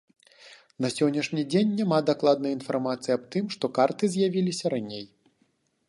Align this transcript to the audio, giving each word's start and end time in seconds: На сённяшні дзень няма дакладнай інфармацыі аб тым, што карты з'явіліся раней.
На 0.85 0.89
сённяшні 0.95 1.43
дзень 1.55 1.75
няма 1.81 1.99
дакладнай 2.09 2.55
інфармацыі 2.57 3.15
аб 3.17 3.23
тым, 3.37 3.45
што 3.57 3.65
карты 3.77 4.05
з'явіліся 4.15 4.65
раней. 4.77 5.05